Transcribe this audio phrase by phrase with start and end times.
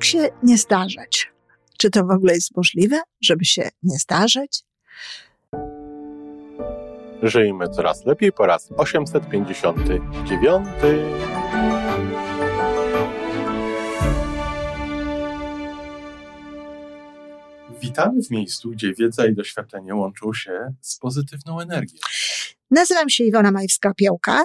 [0.00, 1.32] Jak się nie starzeć?
[1.78, 4.62] Czy to w ogóle jest możliwe, żeby się nie starzeć?
[7.22, 10.66] Żyjmy coraz lepiej po raz 859.
[17.82, 21.98] Witamy w miejscu, gdzie wiedza i doświadczenie łączą się z pozytywną energią.
[22.70, 24.44] Nazywam się Iwona Majwska-Piołka.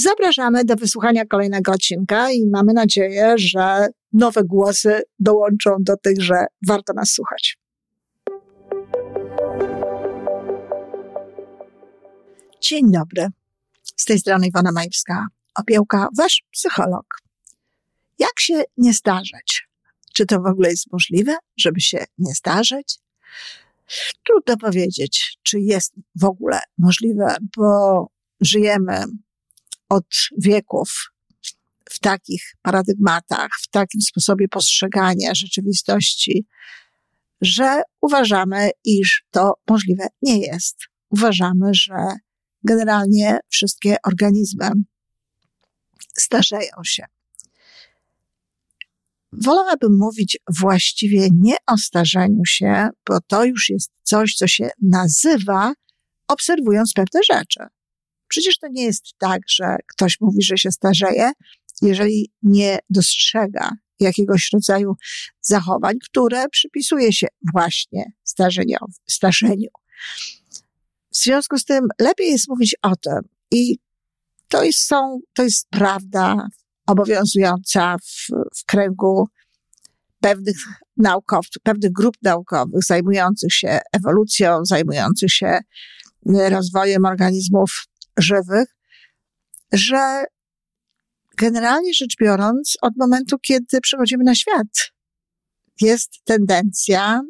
[0.00, 6.46] Zapraszamy do wysłuchania kolejnego odcinka i mamy nadzieję, że nowe głosy dołączą do tych, że
[6.66, 7.58] warto nas słuchać.
[12.60, 13.28] Dzień dobry.
[13.96, 17.22] Z tej strony Iwona Majewska, opiełka, wasz psycholog.
[18.18, 19.68] Jak się nie starzeć?
[20.12, 22.98] Czy to w ogóle jest możliwe, żeby się nie starzeć?
[24.26, 28.06] Trudno powiedzieć, czy jest w ogóle możliwe, bo
[28.40, 29.04] żyjemy
[29.88, 30.06] od
[30.38, 31.12] wieków
[31.90, 36.46] w takich paradygmatach, w takim sposobie postrzegania rzeczywistości,
[37.40, 40.76] że uważamy, iż to możliwe nie jest.
[41.10, 41.94] Uważamy, że
[42.64, 44.70] generalnie wszystkie organizmy
[46.16, 47.04] starzeją się.
[49.32, 55.72] Wolałabym mówić właściwie nie o starzeniu się, bo to już jest coś, co się nazywa
[56.28, 57.60] obserwując pewne rzeczy.
[58.28, 61.30] Przecież to nie jest tak, że ktoś mówi, że się starzeje,
[61.82, 63.70] jeżeli nie dostrzega
[64.00, 64.94] jakiegoś rodzaju
[65.40, 68.12] zachowań, które przypisuje się właśnie
[69.06, 69.68] starzeniu.
[71.12, 73.20] W związku z tym lepiej jest mówić o tym
[73.50, 73.78] i
[74.48, 76.46] to jest, są, to jest prawda
[76.86, 78.26] obowiązująca w,
[78.56, 79.28] w kręgu
[80.20, 80.56] pewnych
[80.96, 85.58] naukowców, pewnych grup naukowych zajmujących się ewolucją, zajmujących się
[86.26, 87.84] rozwojem organizmów
[88.18, 88.76] żywych,
[89.72, 90.24] że
[91.36, 94.92] generalnie rzecz biorąc, od momentu, kiedy przychodzimy na świat,
[95.80, 97.20] jest tendencja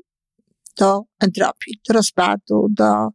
[0.79, 3.09] do entropii, do rozpadu, do,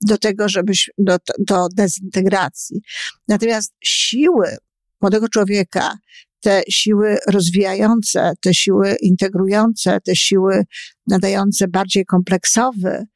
[0.00, 2.80] do tego, żeby, do, do dezintegracji.
[3.28, 4.56] Natomiast siły
[5.00, 5.98] młodego człowieka,
[6.40, 10.64] te siły rozwijające, te siły integrujące, te siły
[11.06, 13.06] nadające bardziej kompleksowy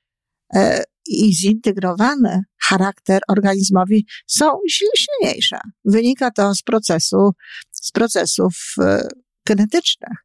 [0.55, 5.59] e, i zintegrowany charakter organizmowi są silniejsze.
[5.85, 7.31] Wynika to z procesu,
[7.71, 9.09] z procesów e,
[9.47, 10.19] genetycznych.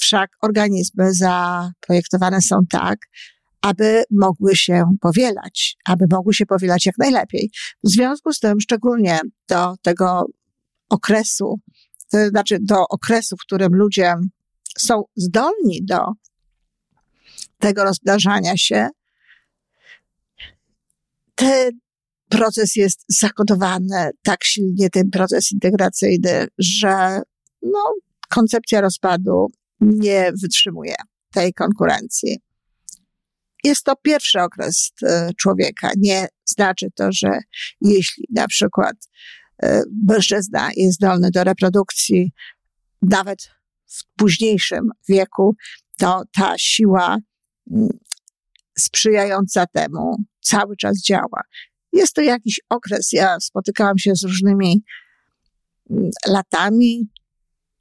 [0.00, 2.98] Wszak organizmy zaprojektowane są tak,
[3.60, 7.50] aby mogły się powielać, aby mogły się powielać jak najlepiej.
[7.84, 10.26] W związku z tym, szczególnie do tego
[10.88, 11.60] okresu,
[12.10, 14.14] to znaczy do okresu, w którym ludzie
[14.78, 15.98] są zdolni do
[17.58, 18.88] tego rozmnażania się,
[21.42, 21.78] ten
[22.28, 27.20] proces jest zakodowany tak silnie, ten proces integracyjny, że
[27.62, 27.94] no,
[28.28, 29.46] koncepcja rozpadu
[29.80, 30.94] nie wytrzymuje
[31.32, 32.38] tej konkurencji.
[33.64, 35.90] Jest to pierwszy okres e, człowieka.
[35.96, 37.38] Nie znaczy to, że
[37.80, 38.96] jeśli na przykład
[39.62, 42.32] e, mężczyzna jest zdolny do reprodukcji,
[43.02, 43.50] nawet
[43.86, 45.56] w późniejszym wieku,
[45.98, 47.18] to ta siła
[47.70, 47.88] mm,
[48.78, 51.42] sprzyjająca temu cały czas działa.
[51.92, 53.12] Jest to jakiś okres.
[53.12, 54.84] Ja spotykałam się z różnymi
[55.90, 57.08] mm, latami.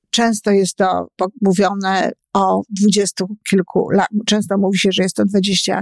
[0.09, 1.07] Często jest to
[1.41, 4.07] mówione o dwudziestu kilku lat.
[4.25, 5.81] Często mówi się, że jest to dwadzieścia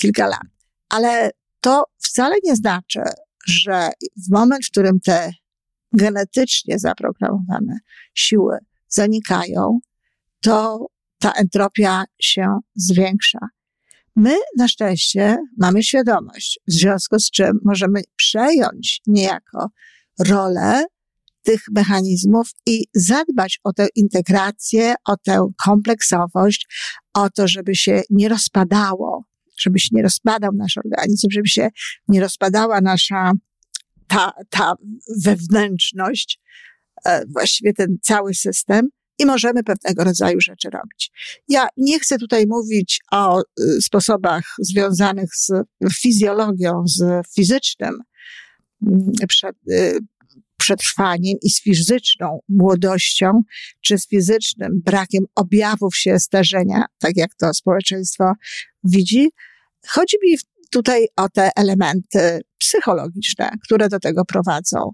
[0.00, 0.46] kilka lat.
[0.88, 3.00] Ale to wcale nie znaczy,
[3.46, 3.90] że
[4.28, 5.30] w moment, w którym te
[5.92, 7.78] genetycznie zaprogramowane
[8.14, 9.78] siły zanikają,
[10.42, 10.86] to
[11.18, 13.38] ta entropia się zwiększa.
[14.16, 19.70] My na szczęście mamy świadomość, w związku z czym możemy przejąć niejako
[20.18, 20.84] rolę
[21.42, 26.66] tych mechanizmów i zadbać o tę integrację, o tę kompleksowość,
[27.14, 29.24] o to, żeby się nie rozpadało,
[29.58, 31.68] żeby się nie rozpadał nasz organizm, żeby się
[32.08, 33.32] nie rozpadała nasza
[34.06, 34.74] ta, ta
[35.24, 36.40] wewnętrzność,
[37.06, 41.10] e, właściwie ten cały system, i możemy pewnego rodzaju rzeczy robić.
[41.48, 43.44] Ja nie chcę tutaj mówić o y,
[43.82, 45.52] sposobach związanych z
[46.00, 47.98] fizjologią, z fizycznym
[48.82, 49.98] mm, przed, y,
[50.56, 53.42] przetrwaniem i z fizyczną młodością,
[53.80, 58.32] czy z fizycznym brakiem objawów się starzenia, tak jak to społeczeństwo
[58.84, 59.28] widzi.
[59.88, 60.36] Chodzi mi
[60.70, 64.90] tutaj o te elementy psychologiczne, które do tego prowadzą.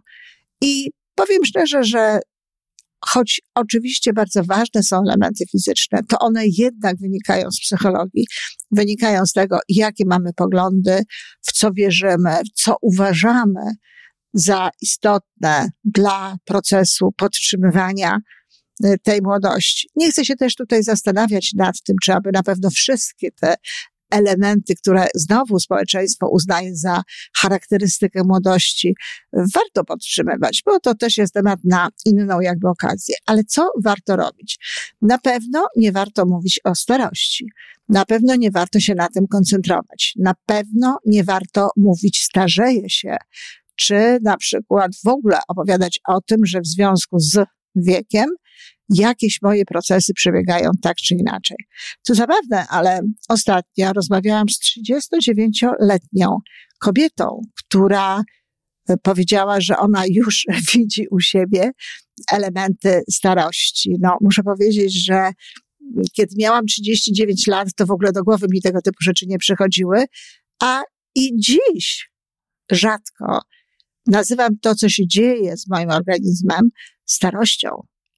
[0.61, 2.21] I powiem szczerze, że
[3.07, 8.27] choć oczywiście bardzo ważne są elementy fizyczne, to one jednak wynikają z psychologii,
[8.71, 11.03] wynikają z tego, jakie mamy poglądy,
[11.43, 13.61] w co wierzymy, co uważamy
[14.35, 18.19] za istotne dla procesu podtrzymywania
[18.85, 19.89] y, tej młodości.
[19.97, 23.55] Nie chcę się też tutaj zastanawiać nad tym, czy aby na pewno wszystkie te
[24.13, 27.03] elementy, które znowu społeczeństwo uznaje za
[27.37, 28.95] charakterystykę młodości,
[29.33, 33.17] warto podtrzymywać, bo to też jest temat na inną jakby okazję.
[33.27, 34.59] Ale co warto robić?
[35.03, 37.47] Na pewno nie warto mówić o starości.
[37.89, 40.15] Na pewno nie warto się na tym koncentrować.
[40.19, 43.17] Na pewno nie warto mówić starzeje się,
[43.77, 47.45] czy na przykład w ogóle opowiadać o tym, że w związku z
[47.77, 48.27] wiekiem
[48.95, 51.57] jakieś moje procesy przebiegają tak czy inaczej.
[52.03, 56.37] Co zabawne, ale ostatnio rozmawiałam z 39-letnią
[56.79, 58.23] kobietą, która
[58.89, 61.71] e, powiedziała, że ona już widzi u siebie
[62.33, 63.97] elementy starości.
[64.01, 65.31] No, muszę powiedzieć, że
[66.13, 70.05] kiedy miałam 39 lat, to w ogóle do głowy mi tego typu rzeczy nie przychodziły,
[70.63, 70.83] a
[71.15, 72.11] i dziś
[72.73, 73.41] rzadko
[74.07, 76.71] nazywam to, co się dzieje z moim organizmem,
[77.05, 77.69] starością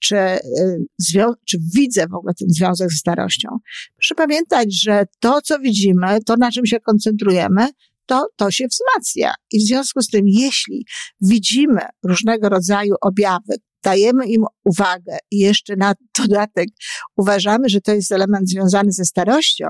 [0.04, 3.48] czy, y, czy widzę w ogóle ten związek ze starością.
[3.96, 7.68] Proszę pamiętać, że to, co widzimy, to na czym się koncentrujemy,
[8.06, 9.34] to, to się wzmacnia.
[9.52, 10.86] I w związku z tym, jeśli
[11.20, 13.54] widzimy różnego rodzaju objawy,
[13.84, 16.68] dajemy im uwagę i jeszcze na dodatek
[17.16, 19.66] uważamy, że to jest element związany ze starością,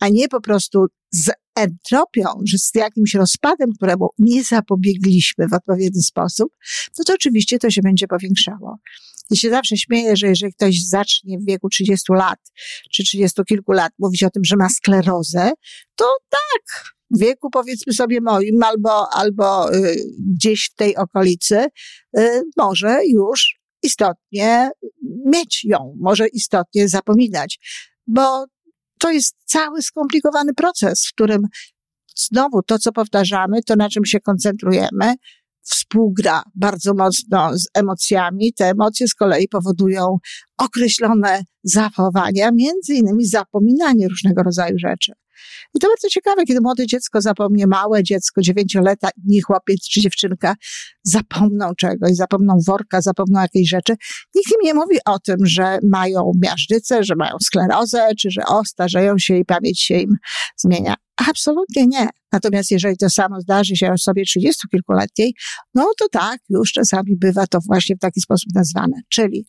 [0.00, 6.02] a nie po prostu z entropią, że z jakimś rozpadem, któremu nie zapobiegliśmy w odpowiedni
[6.02, 6.52] sposób,
[6.98, 8.78] no to oczywiście to się będzie powiększało.
[9.30, 12.38] Ja się zawsze śmieję, że jeżeli ktoś zacznie w wieku 30 lat
[12.92, 15.50] czy 30 kilku lat mówić o tym, że ma sklerozę,
[15.96, 19.96] to tak, w wieku powiedzmy sobie moim albo, albo y,
[20.34, 21.66] gdzieś w tej okolicy
[22.18, 24.70] y, może już istotnie
[25.26, 27.58] mieć ją, może istotnie zapominać,
[28.06, 28.44] bo
[28.98, 31.42] to jest cały skomplikowany proces, w którym
[32.16, 35.14] znowu to, co powtarzamy, to na czym się koncentrujemy,
[35.62, 38.52] współgra bardzo mocno z emocjami.
[38.52, 40.16] Te emocje z kolei powodują
[40.58, 45.12] określone zachowania, między innymi zapominanie różnego rodzaju rzeczy.
[45.74, 50.54] I to bardzo ciekawe, kiedy młode dziecko zapomnie, małe dziecko, dziewięcioletni chłopiec czy dziewczynka
[51.02, 53.92] zapomną czegoś, zapomną worka, zapomną jakiejś rzeczy.
[54.34, 58.64] Nikt im nie mówi o tym, że mają miażdżycę, że mają sklerozę, czy że o,
[58.64, 60.16] starzeją się i pamięć się im
[60.56, 60.94] zmienia.
[61.28, 62.08] Absolutnie nie.
[62.32, 65.34] Natomiast jeżeli to samo zdarzy się osobie trzydziestokilkuletniej,
[65.74, 69.00] no to tak, już czasami bywa to właśnie w taki sposób nazwane.
[69.08, 69.46] Czyli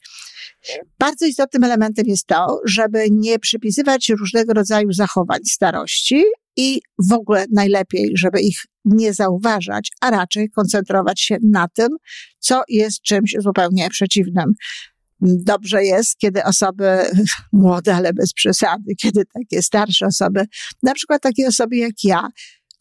[1.00, 6.24] bardzo istotnym elementem jest to, żeby nie przypisywać różnego rodzaju zachowań starości
[6.58, 11.88] i w ogóle najlepiej, żeby ich nie zauważać, a raczej koncentrować się na tym,
[12.40, 14.54] co jest czymś zupełnie przeciwnym.
[15.22, 16.98] Dobrze jest, kiedy osoby
[17.52, 20.46] młode, ale bez przesady, kiedy takie starsze osoby,
[20.84, 22.28] na przykład takie osoby jak ja,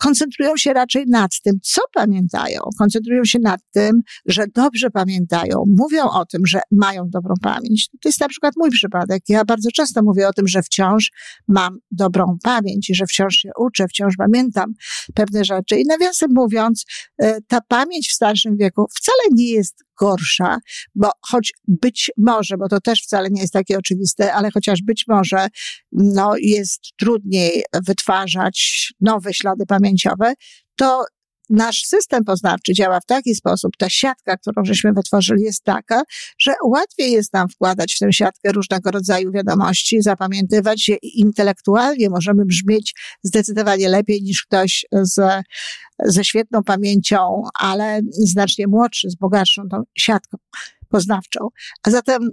[0.03, 2.61] koncentrują się raczej nad tym, co pamiętają.
[2.79, 5.65] Koncentrują się nad tym, że dobrze pamiętają.
[5.67, 7.89] Mówią o tym, że mają dobrą pamięć.
[8.01, 9.23] To jest na przykład mój przypadek.
[9.29, 11.11] Ja bardzo często mówię o tym, że wciąż
[11.49, 14.73] mam dobrą pamięć i że wciąż się uczę, wciąż pamiętam
[15.15, 15.81] pewne rzeczy.
[15.81, 16.85] I nawiasem mówiąc,
[17.19, 20.59] e, ta pamięć w starszym wieku wcale nie jest gorsza,
[20.95, 25.05] bo choć być może, bo to też wcale nie jest takie oczywiste, ale chociaż być
[25.09, 25.47] może,
[25.93, 30.35] no, jest trudniej wytwarzać nowe ślady pamięciowe,
[30.77, 31.05] to
[31.51, 36.03] nasz system poznawczy działa w taki sposób, ta siatka, którą żeśmy wytworzyli jest taka,
[36.39, 42.11] że łatwiej jest nam wkładać w tę siatkę różnego rodzaju wiadomości, zapamiętywać je i intelektualnie
[42.11, 45.45] możemy brzmieć zdecydowanie lepiej niż ktoś z,
[46.05, 50.39] ze świetną pamięcią, ale znacznie młodszy, z bogatszą tą siatką
[50.89, 51.49] poznawczą.
[51.83, 52.31] A zatem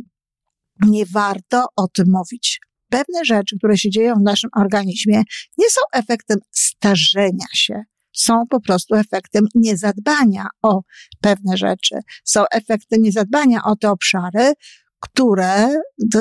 [0.88, 2.60] nie warto o tym mówić.
[2.90, 5.24] Pewne rzeczy, które się dzieją w naszym organizmie,
[5.58, 10.82] nie są efektem starzenia się są po prostu efektem niezadbania o
[11.22, 11.96] pewne rzeczy.
[12.24, 14.54] Są efektem niezadbania o te obszary,
[15.00, 15.68] które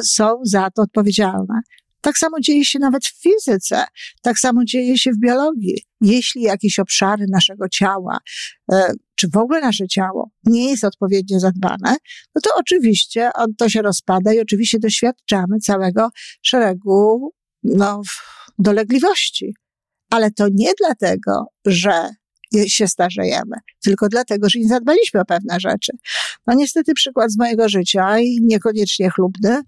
[0.03, 1.61] są za to odpowiedzialne.
[2.01, 3.85] Tak samo dzieje się nawet w fizyce,
[4.23, 5.83] tak samo dzieje się w biologii.
[6.01, 8.19] Jeśli jakieś obszary naszego ciała,
[8.73, 11.97] e, czy w ogóle nasze ciało nie jest odpowiednio zadbane,
[12.35, 16.09] no to oczywiście to się rozpada i oczywiście doświadczamy całego
[16.43, 18.03] szeregu no,
[18.59, 19.55] dolegliwości
[20.11, 22.11] ale to nie dlatego, że
[22.67, 25.93] się starzejemy, tylko dlatego, że nie zadbaliśmy o pewne rzeczy.
[26.47, 29.63] No niestety przykład z mojego życia i niekoniecznie chlubny.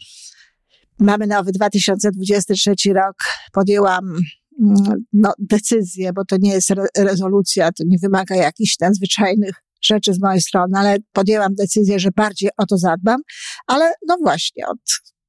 [0.98, 3.16] Mamy nowy 2023 rok.
[3.52, 4.16] Podjęłam
[4.60, 10.14] mm, no, decyzję, bo to nie jest re rezolucja, to nie wymaga jakichś nadzwyczajnych rzeczy
[10.14, 13.20] z mojej strony, ale podjęłam decyzję, że bardziej o to zadbam,
[13.66, 14.78] ale no właśnie, od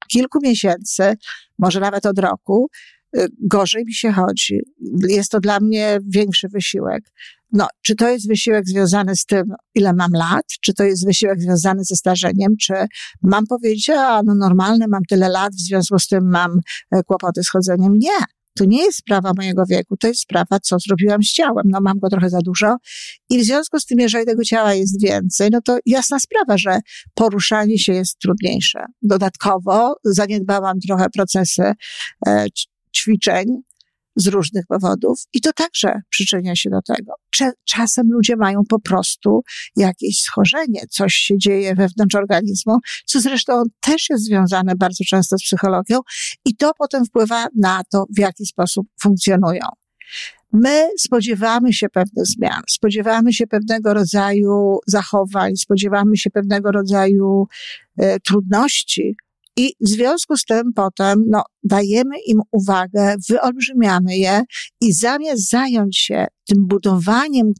[0.08, 1.14] kilku miesięcy,
[1.58, 2.68] może nawet od roku,
[3.40, 4.60] gorzej mi się chodzi.
[5.08, 7.04] Jest to dla mnie większy wysiłek.
[7.52, 11.40] No, czy to jest wysiłek związany z tym, ile mam lat, czy to jest wysiłek
[11.40, 12.74] związany ze starzeniem, czy
[13.22, 17.42] mam powiedzieć, a no normalne, mam tyle lat, w związku z tym mam e, kłopoty
[17.42, 17.92] z chodzeniem?
[17.98, 18.24] Nie.
[18.58, 21.64] To nie jest sprawa mojego wieku, to jest sprawa, co zrobiłam z ciałem.
[21.64, 22.76] No mam go trochę za dużo
[23.30, 26.78] i w związku z tym, jeżeli tego ciała jest więcej, no to jasna sprawa, że
[27.14, 28.84] poruszanie się jest trudniejsze.
[29.02, 31.72] Dodatkowo zaniedbałam trochę procesy
[32.26, 32.46] e,
[32.96, 33.46] ćwiczeń,
[34.16, 37.12] z różnych powodów i to także przyczynia się do tego.
[37.64, 39.42] Czasem ludzie mają po prostu
[39.76, 45.42] jakieś schorzenie, coś się dzieje wewnątrz organizmu, co zresztą też jest związane bardzo często z
[45.42, 45.98] psychologią
[46.44, 49.66] i to potem wpływa na to, w jaki sposób funkcjonują.
[50.52, 57.46] My spodziewamy się pewnych zmian, spodziewamy się pewnego rodzaju zachowań, spodziewamy się pewnego rodzaju
[57.98, 59.16] e, trudności,
[59.56, 64.42] i w związku z tym potem, no, dajemy im uwagę, wyolbrzymiamy je
[64.80, 67.52] i zamiast zająć się tym budowaniem,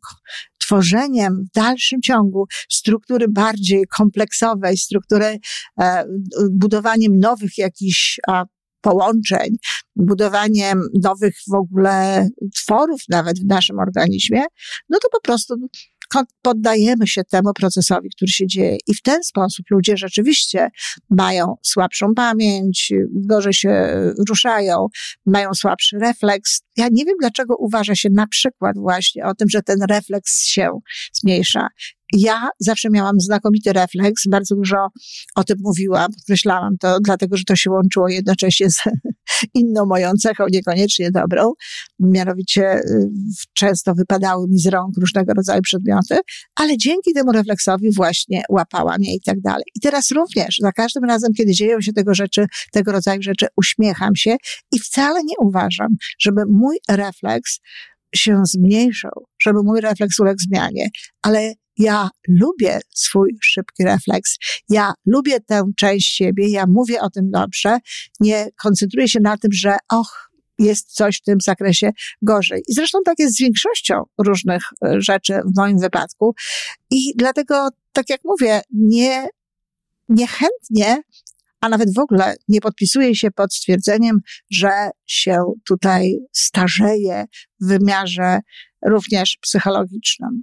[0.58, 5.38] tworzeniem w dalszym ciągu struktury bardziej kompleksowej, struktury,
[5.80, 6.04] e,
[6.50, 8.44] budowaniem nowych jakichś a,
[8.80, 9.56] połączeń,
[9.96, 14.42] budowaniem nowych w ogóle tworów nawet w naszym organizmie,
[14.88, 15.54] no to po prostu
[16.42, 18.76] poddajemy się temu procesowi, który się dzieje.
[18.86, 20.68] I w ten sposób ludzie rzeczywiście
[21.10, 24.86] mają słabszą pamięć, gorzej się ruszają,
[25.26, 26.62] mają słabszy refleks.
[26.76, 30.70] Ja nie wiem, dlaczego uważa się na przykład właśnie o tym, że ten refleks się
[31.12, 31.68] zmniejsza
[32.12, 34.88] ja zawsze miałam znakomity refleks, bardzo dużo
[35.34, 38.76] o tym mówiłam, podkreślałam to, dlatego że to się łączyło jednocześnie z
[39.54, 41.52] inną moją cechą, niekoniecznie dobrą.
[42.00, 43.08] Mianowicie y,
[43.52, 46.18] często wypadały mi z rąk różnego rodzaju przedmioty,
[46.54, 49.64] ale dzięki temu refleksowi właśnie łapałam je i tak dalej.
[49.74, 54.16] I teraz również, za każdym razem, kiedy dzieją się tego rzeczy, tego rodzaju rzeczy, uśmiecham
[54.16, 54.36] się
[54.72, 55.88] i wcale nie uważam,
[56.20, 57.58] żeby mój refleks
[58.14, 60.88] się zmniejszał, żeby mój refleks uległ zmianie,
[61.22, 64.36] ale ja lubię swój szybki refleks.
[64.68, 66.48] Ja lubię tę część siebie.
[66.48, 67.78] Ja mówię o tym dobrze.
[68.20, 71.90] Nie koncentruję się na tym, że och, jest coś w tym zakresie
[72.22, 72.62] gorzej.
[72.68, 76.34] I zresztą tak jest z większością różnych e, rzeczy w moim wypadku.
[76.90, 79.28] I dlatego, tak jak mówię, nie,
[80.08, 81.02] niechętnie
[81.62, 85.38] a nawet w ogóle nie podpisuje się pod stwierdzeniem, że się
[85.68, 87.24] tutaj starzeje
[87.60, 88.38] w wymiarze
[88.86, 90.42] również psychologicznym.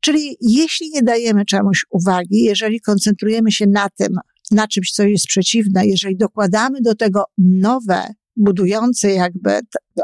[0.00, 4.14] Czyli jeśli nie dajemy czemuś uwagi, jeżeli koncentrujemy się na tym,
[4.50, 9.60] na czymś, co jest przeciwne, jeżeli dokładamy do tego nowe, budujące jakby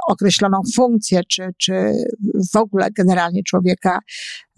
[0.09, 1.73] określoną funkcję, czy, czy
[2.53, 3.99] w ogóle generalnie człowieka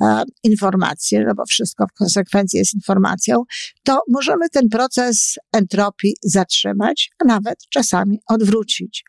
[0.01, 3.43] e, informacje, no bo wszystko w konsekwencji jest informacją,
[3.83, 9.05] to możemy ten proces entropii zatrzymać, a nawet czasami odwrócić.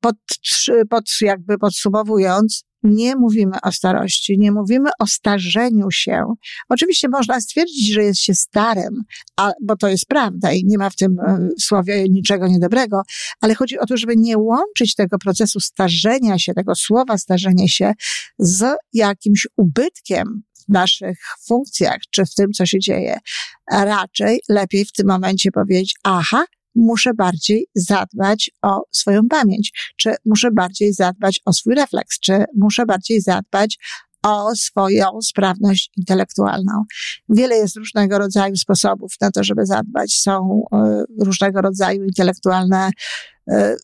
[0.00, 0.16] Pod,
[0.90, 6.24] pod, jakby podsumowując, nie mówimy o starości, nie mówimy o starzeniu się.
[6.68, 9.02] Oczywiście można stwierdzić, że jest się starym,
[9.36, 13.02] a, bo to jest prawda i nie ma w tym e, słowie niczego niedobrego,
[13.40, 17.92] ale chodzi o to, żeby nie łączyć tego procesu starzenia się, tego słowa starzenia się
[18.38, 23.18] z jakimś ubytkiem w naszych funkcjach, czy w tym, co się dzieje.
[23.72, 30.50] Raczej lepiej w tym momencie powiedzieć, aha, muszę bardziej zadbać o swoją pamięć, czy muszę
[30.50, 33.78] bardziej zadbać o swój refleks, czy muszę bardziej zadbać
[34.22, 36.84] o swoją sprawność intelektualną.
[37.28, 40.12] Wiele jest różnego rodzaju sposobów na to, żeby zadbać.
[40.12, 42.90] Są y, różnego rodzaju intelektualne
[43.50, 43.76] y,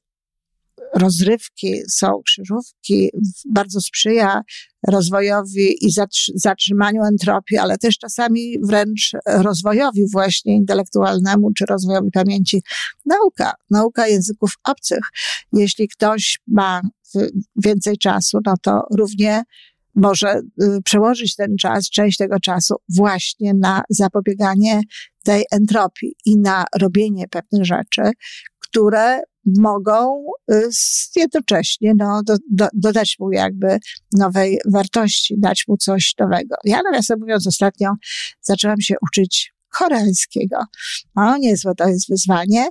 [0.96, 3.10] rozrywki, są krzyżówki,
[3.50, 4.42] bardzo sprzyja
[4.88, 5.90] rozwojowi i
[6.34, 12.62] zatrzymaniu entropii, ale też czasami wręcz rozwojowi właśnie intelektualnemu czy rozwojowi pamięci.
[13.06, 15.04] Nauka, nauka języków obcych.
[15.52, 16.80] Jeśli ktoś ma
[17.56, 19.42] więcej czasu, no to równie
[19.94, 24.80] może y, przełożyć ten czas, część tego czasu właśnie na zapobieganie
[25.24, 28.02] tej entropii i na robienie pewnych rzeczy,
[28.58, 29.20] które
[29.58, 30.68] mogą y,
[31.16, 33.78] jednocześnie no, do, do, dodać mu jakby
[34.12, 36.56] nowej wartości, dać mu coś nowego.
[36.64, 37.94] Ja nawiasem mówiąc ostatnio
[38.40, 40.56] zaczęłam się uczyć koreańskiego.
[41.14, 42.68] No niezłe to jest wyzwanie,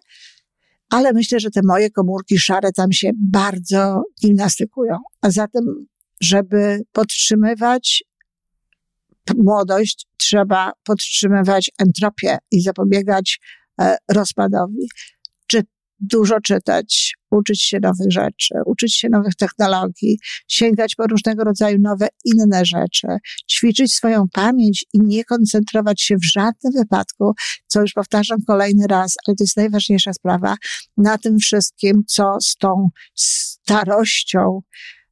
[0.89, 4.97] ale myślę, że te moje komórki szare tam się bardzo gimnastykują.
[5.21, 5.85] A zatem,
[6.21, 8.03] żeby podtrzymywać
[9.37, 13.39] młodość, trzeba podtrzymywać entropię i zapobiegać
[13.81, 14.87] e, rozpadowi.
[15.99, 22.07] Dużo czytać, uczyć się nowych rzeczy, uczyć się nowych technologii, sięgać po różnego rodzaju nowe,
[22.25, 23.07] inne rzeczy,
[23.51, 27.33] ćwiczyć swoją pamięć i nie koncentrować się w żadnym wypadku,
[27.67, 30.55] co już powtarzam kolejny raz, ale to jest najważniejsza sprawa,
[30.97, 34.61] na tym wszystkim, co z tą starością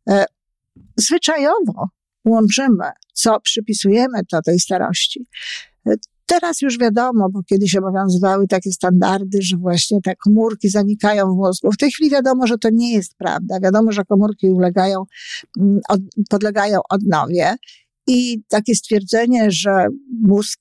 [0.09, 0.25] e,
[0.97, 1.89] zwyczajowo
[2.25, 5.25] łączymy, co przypisujemy do tej starości.
[6.25, 11.71] Teraz już wiadomo, bo kiedyś obowiązywały takie standardy, że właśnie te komórki zanikają w mózgu.
[11.71, 13.59] W tej chwili wiadomo, że to nie jest prawda.
[13.59, 15.03] Wiadomo, że komórki ulegają,
[15.59, 15.79] mm,
[16.29, 17.55] podlegają odnowie.
[18.07, 19.87] I takie stwierdzenie, że
[20.21, 20.59] mózg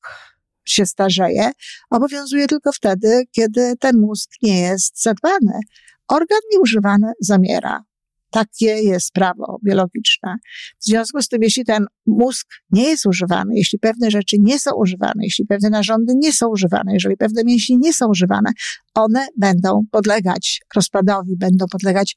[0.64, 1.50] się starzeje,
[1.90, 5.60] obowiązuje tylko wtedy, kiedy ten mózg nie jest zadbany.
[6.08, 7.84] Organ nieużywany zamiera.
[8.32, 10.36] Takie jest prawo biologiczne.
[10.80, 14.70] W związku z tym, jeśli ten mózg nie jest używany, jeśli pewne rzeczy nie są
[14.74, 18.50] używane, jeśli pewne narządy nie są używane, jeżeli pewne mięśnie nie są używane,
[18.94, 22.16] one będą podlegać rozpadowi, będą podlegać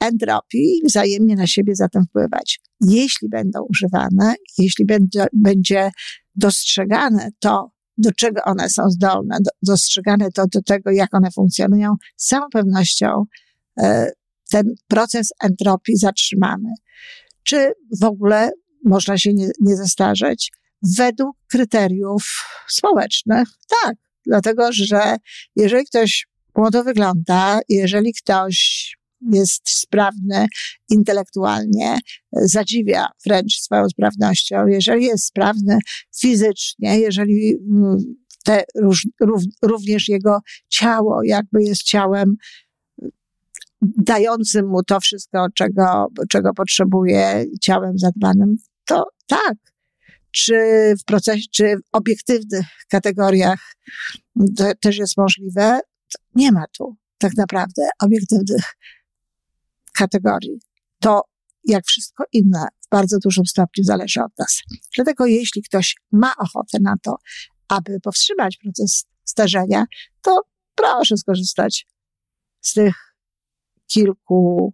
[0.00, 2.60] entropii i wzajemnie na siebie zatem wpływać.
[2.80, 5.90] Jeśli będą używane, jeśli będzie, będzie
[6.34, 11.94] dostrzegane to, do czego one są zdolne, do, dostrzegane to do tego, jak one funkcjonują,
[12.16, 13.24] z całą pewnością
[13.80, 14.10] e,
[14.50, 16.68] ten proces entropii zatrzymamy.
[17.42, 18.50] Czy w ogóle
[18.84, 20.52] można się nie, nie zestarzeć?
[20.96, 23.48] Według kryteriów społecznych,
[23.82, 23.96] tak.
[24.26, 25.16] Dlatego, że
[25.56, 26.26] jeżeli ktoś
[26.56, 28.90] młodo wygląda, jeżeli ktoś
[29.32, 30.46] jest sprawny
[30.90, 31.98] intelektualnie,
[32.32, 35.78] zadziwia wręcz swoją sprawnością, jeżeli jest sprawny
[36.20, 37.98] fizycznie, jeżeli mm,
[38.44, 38.64] te,
[39.62, 40.38] również jego
[40.68, 42.36] ciało jakby jest ciałem
[43.82, 48.56] dającym mu to wszystko, czego, czego potrzebuje ciałem zadbanym,
[48.86, 49.54] to tak.
[50.32, 50.54] Czy
[51.00, 53.60] w procesie, czy w obiektywnych kategoriach
[54.56, 55.80] to też jest możliwe?
[56.34, 58.64] Nie ma tu tak naprawdę obiektywnych
[59.94, 60.60] kategorii.
[61.00, 61.22] To
[61.64, 64.60] jak wszystko inne w bardzo dużym stopniu zależy od nas.
[64.94, 67.16] Dlatego jeśli ktoś ma ochotę na to,
[67.68, 69.84] aby powstrzymać proces starzenia,
[70.22, 70.42] to
[70.74, 71.86] proszę skorzystać
[72.60, 73.09] z tych
[73.92, 74.72] kilku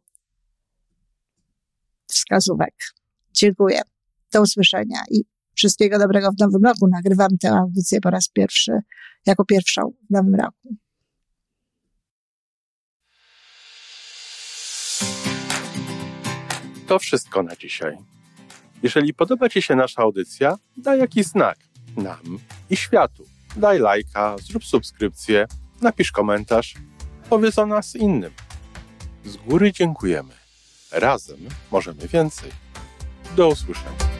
[2.06, 2.74] wskazówek.
[3.32, 3.80] Dziękuję.
[4.32, 5.24] Do usłyszenia i
[5.54, 6.88] wszystkiego dobrego w nowym roku.
[6.88, 8.72] Nagrywam tę audycję po raz pierwszy,
[9.26, 10.76] jako pierwszą w nowym roku.
[16.86, 17.96] To wszystko na dzisiaj.
[18.82, 21.58] Jeżeli podoba Ci się nasza audycja, daj jakiś znak
[21.96, 22.38] nam
[22.70, 23.24] i światu.
[23.56, 25.46] Daj lajka, zrób subskrypcję,
[25.80, 26.74] napisz komentarz,
[27.30, 28.45] powiedz o nas innym.
[29.26, 30.34] Z góry dziękujemy.
[30.92, 31.38] Razem
[31.70, 32.50] możemy więcej.
[33.36, 34.15] Do usłyszenia.